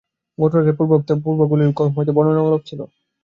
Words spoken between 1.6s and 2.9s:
হইতে কম বর্ণনামূলক ছিল।